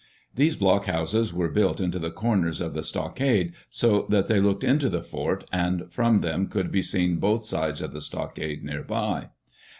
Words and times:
These 0.33 0.55
blockhouses 0.55 1.31
were 1.31 1.47
built 1.51 1.79
into 1.79 1.99
the 1.99 2.09
corners 2.09 2.59
of 2.59 2.73
the 2.73 2.81
stockade 2.81 3.53
so 3.69 4.07
that 4.09 4.25
they 4.27 4.39
looked 4.39 4.63
into 4.63 4.89
the 4.89 5.03
fort 5.03 5.43
and 5.53 5.93
from 5.93 6.21
them 6.21 6.47
could 6.47 6.71
be 6.71 6.81
seen 6.81 7.17
both 7.17 7.43
sides 7.45 7.83
of 7.83 7.93
the 7.93 8.01
stockade 8.01 8.63
near 8.63 8.81
by. 8.81 9.29